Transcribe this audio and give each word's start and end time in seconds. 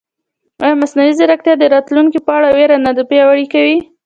ایا 0.63 0.75
مصنوعي 0.81 1.13
ځیرکتیا 1.19 1.53
د 1.59 1.63
راتلونکي 1.73 2.19
په 2.25 2.31
اړه 2.37 2.49
وېره 2.55 2.77
نه 2.85 2.91
پیاوړې 3.09 3.45
کوي؟ 3.53 3.77